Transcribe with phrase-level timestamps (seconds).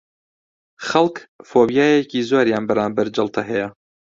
[0.87, 1.15] خەڵک
[1.49, 3.67] فۆبیایەکی زۆریان بەرامبەر جەڵتە هەیە